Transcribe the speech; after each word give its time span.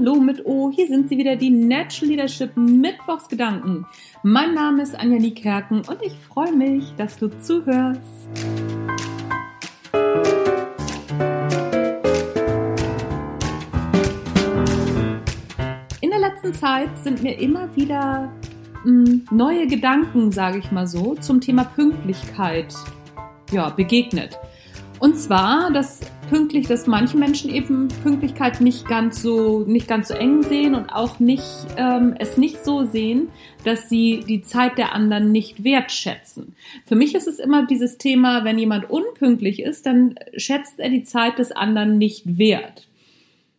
Hallo 0.00 0.14
mit 0.14 0.46
O, 0.46 0.72
hier 0.74 0.86
sind 0.86 1.10
sie 1.10 1.18
wieder, 1.18 1.36
die 1.36 1.50
Natural 1.50 2.08
Leadership 2.08 2.56
Mittwochsgedanken. 2.56 3.84
Mein 4.22 4.54
Name 4.54 4.82
ist 4.82 4.98
Anja 4.98 5.18
Niekerken 5.18 5.82
und 5.86 5.98
ich 6.00 6.14
freue 6.14 6.56
mich, 6.56 6.94
dass 6.96 7.18
du 7.18 7.28
zuhörst. 7.28 8.00
In 16.00 16.08
der 16.08 16.18
letzten 16.18 16.54
Zeit 16.54 16.88
sind 16.96 17.22
mir 17.22 17.38
immer 17.38 17.76
wieder 17.76 18.32
hm, 18.84 19.26
neue 19.30 19.66
Gedanken, 19.66 20.32
sage 20.32 20.60
ich 20.60 20.72
mal 20.72 20.86
so, 20.86 21.14
zum 21.16 21.42
Thema 21.42 21.64
Pünktlichkeit 21.64 22.74
ja, 23.52 23.68
begegnet. 23.68 24.38
Und 24.98 25.18
zwar, 25.18 25.70
dass 25.70 26.00
pünktlich, 26.30 26.68
dass 26.68 26.86
manche 26.86 27.18
Menschen 27.18 27.52
eben 27.52 27.88
Pünktlichkeit 28.04 28.60
nicht 28.60 28.86
ganz 28.86 29.20
so, 29.20 29.64
nicht 29.66 29.88
ganz 29.88 30.08
so 30.08 30.14
eng 30.14 30.42
sehen 30.44 30.76
und 30.76 30.88
auch 30.90 31.18
nicht, 31.18 31.44
ähm, 31.76 32.14
es 32.18 32.36
nicht 32.36 32.64
so 32.64 32.86
sehen, 32.86 33.28
dass 33.64 33.88
sie 33.88 34.20
die 34.26 34.40
Zeit 34.40 34.78
der 34.78 34.94
anderen 34.94 35.32
nicht 35.32 35.64
wertschätzen. 35.64 36.54
Für 36.86 36.94
mich 36.94 37.16
ist 37.16 37.26
es 37.26 37.40
immer 37.40 37.66
dieses 37.66 37.98
Thema, 37.98 38.44
wenn 38.44 38.58
jemand 38.58 38.88
unpünktlich 38.88 39.60
ist, 39.60 39.86
dann 39.86 40.14
schätzt 40.36 40.78
er 40.78 40.88
die 40.88 41.02
Zeit 41.02 41.38
des 41.38 41.50
anderen 41.50 41.98
nicht 41.98 42.38
wert. 42.38 42.86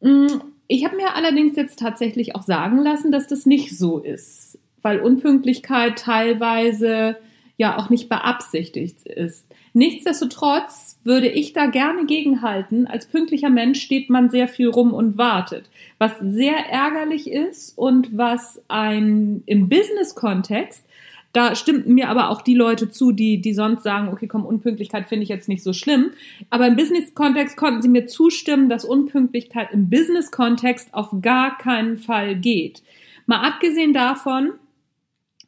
Mm, 0.00 0.26
ich 0.68 0.84
habe 0.84 0.96
mir 0.96 1.16
allerdings 1.16 1.56
jetzt 1.56 1.80
tatsächlich 1.80 2.36
auch 2.36 2.42
sagen 2.42 2.78
lassen, 2.78 3.10
dass 3.10 3.26
das 3.26 3.44
nicht 3.44 3.76
so 3.76 3.98
ist, 3.98 4.58
weil 4.82 5.00
Unpünktlichkeit 5.00 5.98
teilweise 5.98 7.16
ja 7.56 7.78
auch 7.78 7.90
nicht 7.90 8.08
beabsichtigt 8.08 9.06
ist. 9.06 9.46
Nichtsdestotrotz 9.72 10.98
würde 11.04 11.28
ich 11.28 11.52
da 11.52 11.66
gerne 11.66 12.06
gegenhalten. 12.06 12.86
Als 12.86 13.06
pünktlicher 13.06 13.50
Mensch 13.50 13.80
steht 13.80 14.10
man 14.10 14.30
sehr 14.30 14.48
viel 14.48 14.68
rum 14.68 14.92
und 14.92 15.18
wartet, 15.18 15.70
was 15.98 16.12
sehr 16.20 16.56
ärgerlich 16.70 17.30
ist 17.30 17.76
und 17.76 18.16
was 18.16 18.62
ein 18.68 19.42
im 19.46 19.68
Business-Kontext 19.68 20.84
da 21.32 21.54
stimmen 21.54 21.94
mir 21.94 22.10
aber 22.10 22.28
auch 22.28 22.42
die 22.42 22.54
Leute 22.54 22.90
zu, 22.90 23.10
die, 23.10 23.40
die 23.40 23.54
sonst 23.54 23.82
sagen, 23.82 24.08
okay, 24.08 24.26
komm, 24.26 24.44
Unpünktlichkeit 24.44 25.06
finde 25.06 25.22
ich 25.22 25.30
jetzt 25.30 25.48
nicht 25.48 25.62
so 25.62 25.72
schlimm. 25.72 26.10
Aber 26.50 26.66
im 26.66 26.76
Business-Kontext 26.76 27.56
konnten 27.56 27.80
sie 27.80 27.88
mir 27.88 28.06
zustimmen, 28.06 28.68
dass 28.68 28.84
Unpünktlichkeit 28.84 29.72
im 29.72 29.88
Business-Kontext 29.88 30.92
auf 30.92 31.08
gar 31.22 31.56
keinen 31.56 31.96
Fall 31.96 32.36
geht. 32.36 32.82
Mal 33.24 33.40
abgesehen 33.40 33.94
davon, 33.94 34.50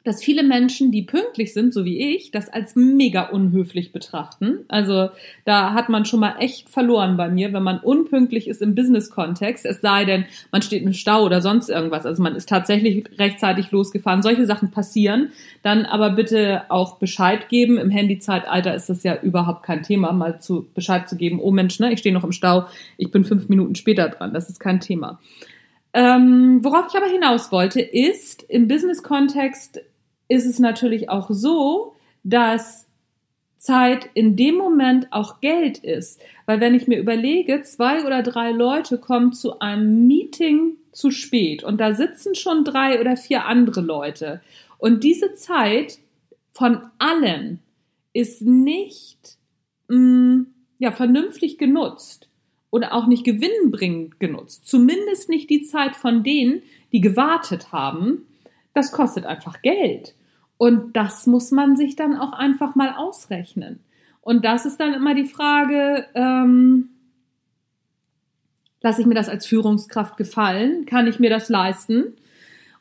dass 0.05 0.23
viele 0.23 0.43
Menschen, 0.43 0.91
die 0.91 1.01
pünktlich 1.01 1.53
sind, 1.53 1.73
so 1.73 1.83
wie 1.83 2.15
ich, 2.15 2.29
das 2.29 2.47
als 2.47 2.75
mega 2.75 3.23
unhöflich 3.23 3.91
betrachten. 3.91 4.59
Also 4.67 5.09
da 5.45 5.73
hat 5.73 5.89
man 5.89 6.05
schon 6.05 6.19
mal 6.19 6.35
echt 6.39 6.69
verloren 6.69 7.17
bei 7.17 7.27
mir, 7.27 7.51
wenn 7.53 7.63
man 7.63 7.79
unpünktlich 7.79 8.47
ist 8.47 8.61
im 8.61 8.75
Business-Kontext, 8.75 9.65
es 9.65 9.81
sei 9.81 10.05
denn, 10.05 10.25
man 10.51 10.61
steht 10.61 10.83
im 10.83 10.93
Stau 10.93 11.23
oder 11.25 11.41
sonst 11.41 11.69
irgendwas. 11.69 12.05
Also 12.05 12.21
man 12.21 12.35
ist 12.35 12.47
tatsächlich 12.47 13.05
rechtzeitig 13.17 13.71
losgefahren. 13.71 14.21
Solche 14.21 14.45
Sachen 14.45 14.69
passieren. 14.69 15.31
Dann 15.63 15.85
aber 15.85 16.11
bitte 16.11 16.63
auch 16.69 16.99
Bescheid 16.99 17.49
geben. 17.49 17.79
Im 17.79 17.89
Handy-Zeitalter 17.89 18.75
ist 18.75 18.89
das 18.89 19.03
ja 19.03 19.19
überhaupt 19.19 19.63
kein 19.63 19.81
Thema, 19.81 20.11
mal 20.11 20.39
zu 20.39 20.67
Bescheid 20.75 21.09
zu 21.09 21.17
geben, 21.17 21.39
oh 21.41 21.51
Mensch, 21.51 21.79
ne, 21.79 21.91
ich 21.91 21.99
stehe 21.99 22.13
noch 22.13 22.23
im 22.23 22.31
Stau, 22.31 22.65
ich 22.97 23.09
bin 23.09 23.25
fünf 23.25 23.49
Minuten 23.49 23.73
später 23.73 24.07
dran. 24.09 24.33
Das 24.33 24.49
ist 24.49 24.59
kein 24.59 24.79
Thema. 24.79 25.19
Ähm, 25.93 26.59
worauf 26.61 26.87
ich 26.89 26.97
aber 26.97 27.09
hinaus 27.09 27.51
wollte, 27.51 27.79
ist 27.79 28.43
im 28.49 28.67
Business-Kontext 28.67 29.81
ist 30.27 30.45
es 30.45 30.59
natürlich 30.59 31.09
auch 31.09 31.29
so, 31.29 31.93
dass 32.23 32.87
Zeit 33.57 34.09
in 34.13 34.35
dem 34.35 34.55
Moment 34.55 35.07
auch 35.11 35.41
Geld 35.41 35.79
ist. 35.79 36.21
Weil 36.45 36.59
wenn 36.59 36.75
ich 36.75 36.87
mir 36.87 36.99
überlege, 36.99 37.61
zwei 37.63 38.05
oder 38.05 38.21
drei 38.21 38.51
Leute 38.51 38.97
kommen 38.97 39.33
zu 39.33 39.59
einem 39.59 40.07
Meeting 40.07 40.77
zu 40.91 41.11
spät 41.11 41.63
und 41.63 41.79
da 41.79 41.93
sitzen 41.93 42.35
schon 42.35 42.63
drei 42.63 42.99
oder 43.01 43.17
vier 43.17 43.45
andere 43.45 43.81
Leute 43.81 44.41
und 44.77 45.03
diese 45.03 45.33
Zeit 45.33 45.99
von 46.51 46.81
allen 46.99 47.59
ist 48.13 48.41
nicht 48.41 49.37
mh, 49.89 49.97
mm, 49.97 50.47
ja, 50.77 50.91
vernünftig 50.91 51.57
genutzt 51.57 52.29
oder 52.69 52.93
auch 52.93 53.07
nicht 53.07 53.23
gewinnbringend 53.23 54.19
genutzt. 54.19 54.67
Zumindest 54.67 55.29
nicht 55.29 55.49
die 55.49 55.63
Zeit 55.63 55.95
von 55.95 56.23
denen, 56.23 56.61
die 56.91 57.01
gewartet 57.01 57.71
haben, 57.71 58.27
das 58.75 58.91
kostet 58.91 59.25
einfach 59.25 59.61
Geld. 59.61 60.13
Und 60.57 60.95
das 60.95 61.25
muss 61.25 61.51
man 61.51 61.75
sich 61.75 61.95
dann 61.95 62.15
auch 62.15 62.33
einfach 62.33 62.75
mal 62.75 62.93
ausrechnen. 62.95 63.79
Und 64.21 64.45
das 64.45 64.65
ist 64.65 64.79
dann 64.79 64.93
immer 64.93 65.15
die 65.15 65.25
Frage, 65.25 66.05
ähm, 66.13 66.89
lasse 68.81 69.01
ich 69.01 69.07
mir 69.07 69.15
das 69.15 69.29
als 69.29 69.45
Führungskraft 69.45 70.17
gefallen? 70.17 70.85
Kann 70.85 71.07
ich 71.07 71.19
mir 71.19 71.29
das 71.29 71.49
leisten? 71.49 72.13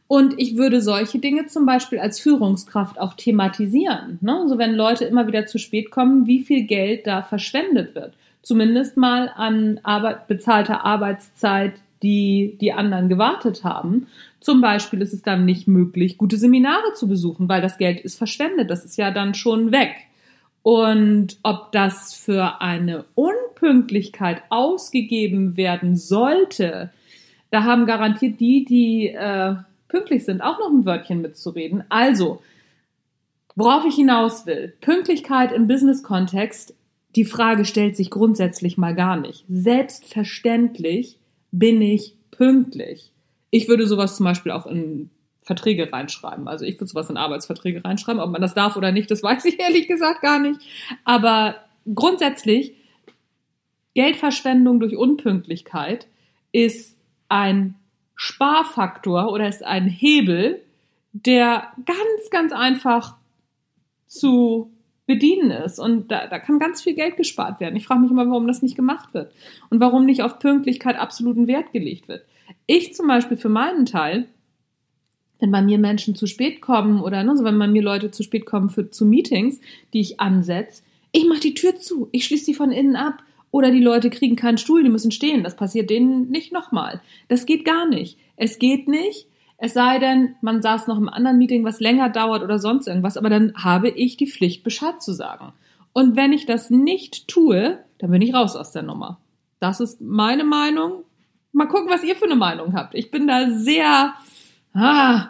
Und 0.06 0.34
ich 0.38 0.56
würde 0.56 0.80
solche 0.80 1.18
Dinge 1.18 1.46
zum 1.46 1.64
Beispiel 1.64 1.98
als 1.98 2.20
Führungskraft 2.20 3.00
auch 3.00 3.14
thematisieren. 3.14 4.18
Ne? 4.20 4.38
Also 4.40 4.58
wenn 4.58 4.74
Leute 4.74 5.06
immer 5.06 5.26
wieder 5.26 5.46
zu 5.46 5.58
spät 5.58 5.90
kommen, 5.90 6.26
wie 6.26 6.42
viel 6.42 6.64
Geld 6.64 7.06
da 7.06 7.22
verschwendet 7.22 7.94
wird. 7.94 8.14
Zumindest 8.42 8.96
mal 8.96 9.30
an 9.34 9.80
Arbeit, 9.82 10.28
bezahlter 10.28 10.84
Arbeitszeit, 10.84 11.74
die 12.04 12.56
die 12.60 12.72
anderen 12.72 13.08
gewartet 13.08 13.64
haben. 13.64 14.06
Zum 14.38 14.60
Beispiel 14.60 15.00
ist 15.00 15.14
es 15.14 15.22
dann 15.22 15.44
nicht 15.44 15.66
möglich, 15.66 16.18
gute 16.18 16.36
Seminare 16.36 16.92
zu 16.94 17.08
besuchen, 17.08 17.48
weil 17.48 17.62
das 17.62 17.78
Geld 17.78 18.00
ist 18.00 18.16
verschwendet. 18.16 18.70
Das 18.70 18.84
ist 18.84 18.98
ja 18.98 19.10
dann 19.10 19.34
schon 19.34 19.72
weg. 19.72 19.96
Und 20.62 21.38
ob 21.42 21.72
das 21.72 22.14
für 22.14 22.60
eine 22.60 23.04
Unpünktlichkeit 23.14 24.42
ausgegeben 24.50 25.56
werden 25.56 25.96
sollte, 25.96 26.90
da 27.50 27.64
haben 27.64 27.86
garantiert 27.86 28.40
die, 28.40 28.64
die 28.64 29.08
äh, 29.08 29.56
pünktlich 29.88 30.24
sind, 30.24 30.42
auch 30.42 30.58
noch 30.58 30.70
ein 30.70 30.84
Wörtchen 30.84 31.22
mitzureden. 31.22 31.84
Also, 31.88 32.42
worauf 33.56 33.84
ich 33.86 33.94
hinaus 33.94 34.46
will, 34.46 34.74
Pünktlichkeit 34.80 35.52
im 35.52 35.68
Business-Kontext, 35.68 36.74
die 37.16 37.24
Frage 37.24 37.64
stellt 37.64 37.96
sich 37.96 38.10
grundsätzlich 38.10 38.76
mal 38.76 38.94
gar 38.94 39.16
nicht. 39.16 39.44
Selbstverständlich 39.48 41.18
bin 41.58 41.80
ich 41.80 42.16
pünktlich. 42.32 43.12
Ich 43.50 43.68
würde 43.68 43.86
sowas 43.86 44.16
zum 44.16 44.24
Beispiel 44.24 44.50
auch 44.50 44.66
in 44.66 45.10
Verträge 45.40 45.92
reinschreiben. 45.92 46.48
Also 46.48 46.64
ich 46.64 46.74
würde 46.76 46.86
sowas 46.86 47.10
in 47.10 47.16
Arbeitsverträge 47.16 47.84
reinschreiben. 47.84 48.20
Ob 48.20 48.30
man 48.30 48.42
das 48.42 48.54
darf 48.54 48.76
oder 48.76 48.90
nicht, 48.90 49.10
das 49.10 49.22
weiß 49.22 49.44
ich 49.44 49.60
ehrlich 49.60 49.86
gesagt 49.86 50.20
gar 50.20 50.40
nicht. 50.40 50.60
Aber 51.04 51.56
grundsätzlich, 51.94 52.74
Geldverschwendung 53.94 54.80
durch 54.80 54.96
Unpünktlichkeit 54.96 56.08
ist 56.50 56.98
ein 57.28 57.76
Sparfaktor 58.16 59.30
oder 59.30 59.48
ist 59.48 59.64
ein 59.64 59.86
Hebel, 59.86 60.60
der 61.12 61.68
ganz, 61.86 62.30
ganz 62.30 62.52
einfach 62.52 63.16
zu 64.06 64.72
bedienen 65.06 65.50
ist. 65.50 65.78
Und 65.78 66.10
da, 66.10 66.26
da 66.26 66.38
kann 66.38 66.58
ganz 66.58 66.82
viel 66.82 66.94
Geld 66.94 67.16
gespart 67.16 67.60
werden. 67.60 67.76
Ich 67.76 67.86
frage 67.86 68.00
mich 68.00 68.10
immer, 68.10 68.28
warum 68.28 68.46
das 68.46 68.62
nicht 68.62 68.76
gemacht 68.76 69.12
wird 69.12 69.32
und 69.70 69.80
warum 69.80 70.06
nicht 70.06 70.22
auf 70.22 70.38
Pünktlichkeit 70.38 70.96
absoluten 70.96 71.46
Wert 71.46 71.72
gelegt 71.72 72.08
wird. 72.08 72.24
Ich 72.66 72.94
zum 72.94 73.06
Beispiel 73.06 73.36
für 73.36 73.48
meinen 73.48 73.86
Teil, 73.86 74.26
wenn 75.40 75.50
bei 75.50 75.62
mir 75.62 75.78
Menschen 75.78 76.14
zu 76.14 76.26
spät 76.26 76.60
kommen 76.60 77.02
oder 77.02 77.22
ne, 77.22 77.30
also 77.30 77.44
wenn 77.44 77.58
bei 77.58 77.66
mir 77.66 77.82
Leute 77.82 78.10
zu 78.10 78.22
spät 78.22 78.46
kommen 78.46 78.70
für, 78.70 78.90
zu 78.90 79.04
Meetings, 79.04 79.60
die 79.92 80.00
ich 80.00 80.20
ansetze, 80.20 80.82
ich 81.12 81.28
mache 81.28 81.40
die 81.40 81.54
Tür 81.54 81.76
zu, 81.76 82.08
ich 82.12 82.24
schließe 82.24 82.46
sie 82.46 82.54
von 82.54 82.72
innen 82.72 82.96
ab. 82.96 83.22
Oder 83.52 83.70
die 83.70 83.78
Leute 83.78 84.10
kriegen 84.10 84.34
keinen 84.34 84.58
Stuhl, 84.58 84.82
die 84.82 84.90
müssen 84.90 85.12
stehen. 85.12 85.44
Das 85.44 85.54
passiert 85.54 85.88
denen 85.88 86.28
nicht 86.28 86.52
nochmal. 86.52 87.00
Das 87.28 87.46
geht 87.46 87.64
gar 87.64 87.88
nicht. 87.88 88.18
Es 88.36 88.58
geht 88.58 88.88
nicht, 88.88 89.28
es 89.56 89.74
sei 89.74 89.98
denn, 89.98 90.34
man 90.40 90.62
saß 90.62 90.86
noch 90.86 90.98
im 90.98 91.08
anderen 91.08 91.38
Meeting, 91.38 91.64
was 91.64 91.80
länger 91.80 92.10
dauert 92.10 92.42
oder 92.42 92.58
sonst 92.58 92.86
irgendwas, 92.86 93.16
aber 93.16 93.30
dann 93.30 93.54
habe 93.56 93.88
ich 93.88 94.16
die 94.16 94.26
Pflicht, 94.26 94.64
Bescheid 94.64 95.02
zu 95.02 95.12
sagen. 95.12 95.52
Und 95.92 96.16
wenn 96.16 96.32
ich 96.32 96.44
das 96.44 96.70
nicht 96.70 97.28
tue, 97.28 97.78
dann 97.98 98.10
bin 98.10 98.20
ich 98.20 98.34
raus 98.34 98.56
aus 98.56 98.72
der 98.72 98.82
Nummer. 98.82 99.20
Das 99.60 99.80
ist 99.80 100.00
meine 100.00 100.44
Meinung. 100.44 101.04
Mal 101.52 101.68
gucken, 101.68 101.88
was 101.88 102.02
ihr 102.02 102.16
für 102.16 102.24
eine 102.24 102.34
Meinung 102.34 102.74
habt. 102.74 102.94
Ich 102.94 103.12
bin 103.12 103.28
da 103.28 103.48
sehr, 103.50 104.14
ah, 104.74 105.28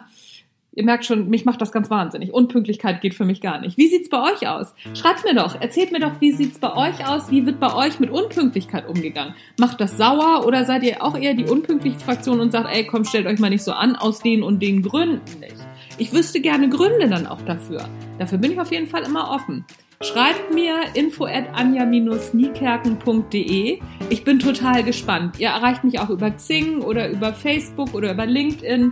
Ihr 0.75 0.83
merkt 0.83 1.05
schon, 1.05 1.29
mich 1.29 1.45
macht 1.45 1.61
das 1.61 1.71
ganz 1.71 1.89
wahnsinnig. 1.89 2.33
Unpünktlichkeit 2.33 2.99
geht 2.99 3.13
für 3.13 3.23
mich 3.23 3.39
gar 3.39 3.61
nicht. 3.61 3.77
Wie 3.77 3.87
sieht's 3.87 4.09
bei 4.09 4.21
euch 4.21 4.45
aus? 4.47 4.75
Schreibt 4.93 5.23
mir 5.23 5.33
doch, 5.33 5.59
erzählt 5.59 5.93
mir 5.93 6.01
doch, 6.01 6.19
wie 6.19 6.33
sieht's 6.33 6.59
bei 6.59 6.75
euch 6.75 7.07
aus? 7.07 7.31
Wie 7.31 7.45
wird 7.45 7.61
bei 7.61 7.73
euch 7.73 8.01
mit 8.01 8.11
Unpünktlichkeit 8.11 8.87
umgegangen? 8.87 9.35
Macht 9.57 9.79
das 9.79 9.97
sauer 9.97 10.45
oder 10.45 10.65
seid 10.65 10.83
ihr 10.83 11.01
auch 11.01 11.17
eher 11.17 11.33
die 11.33 11.45
unpünktliche 11.45 11.99
Fraktion 11.99 12.41
und 12.41 12.51
sagt, 12.51 12.67
ey, 12.69 12.85
komm, 12.85 13.05
stellt 13.05 13.25
euch 13.25 13.39
mal 13.39 13.49
nicht 13.49 13.63
so 13.63 13.71
an, 13.71 13.95
aus 13.95 14.19
den 14.19 14.43
und 14.43 14.61
den 14.61 14.81
Gründen 14.81 15.39
nicht? 15.39 15.55
Ich 15.97 16.11
wüsste 16.11 16.41
gerne 16.41 16.67
Gründe 16.67 17.07
dann 17.07 17.25
auch 17.25 17.41
dafür. 17.43 17.87
Dafür 18.19 18.37
bin 18.37 18.51
ich 18.51 18.59
auf 18.59 18.71
jeden 18.71 18.87
Fall 18.87 19.03
immer 19.03 19.31
offen. 19.31 19.63
Schreibt 20.01 20.53
mir 20.53 20.75
info 20.93 21.23
at 21.25 21.45
anja-niekerken.de. 21.53 23.79
Ich 24.09 24.25
bin 24.25 24.39
total 24.39 24.83
gespannt. 24.83 25.39
Ihr 25.39 25.47
erreicht 25.47 25.85
mich 25.85 25.99
auch 25.99 26.09
über 26.09 26.31
Xing 26.31 26.81
oder 26.81 27.09
über 27.09 27.31
Facebook 27.33 27.93
oder 27.93 28.11
über 28.11 28.25
LinkedIn. 28.25 28.91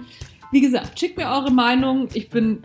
Wie 0.53 0.61
gesagt, 0.61 0.99
schickt 0.99 1.17
mir 1.17 1.25
eure 1.25 1.49
Meinung. 1.49 2.07
Ich 2.13 2.29
bin 2.29 2.61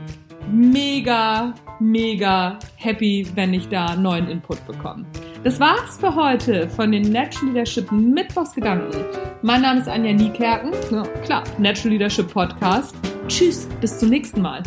mega, 0.52 1.54
mega 1.80 2.58
happy, 2.76 3.26
wenn 3.34 3.54
ich 3.54 3.66
da 3.68 3.96
neuen 3.96 4.28
Input 4.28 4.62
bekomme. 4.66 5.06
Das 5.42 5.58
war's 5.58 5.96
für 5.96 6.14
heute 6.14 6.68
von 6.68 6.92
den 6.92 7.10
Natural 7.10 7.46
Leadership 7.46 7.90
Mittwochsgedanken. 7.90 9.04
Mein 9.40 9.62
Name 9.62 9.80
ist 9.80 9.88
Anja 9.88 10.12
Niekerken. 10.12 10.72
Ja, 10.92 11.02
klar, 11.24 11.44
Natural 11.56 11.92
Leadership 11.92 12.30
Podcast. 12.30 12.94
Tschüss, 13.26 13.66
bis 13.80 13.98
zum 13.98 14.10
nächsten 14.10 14.42
Mal. 14.42 14.62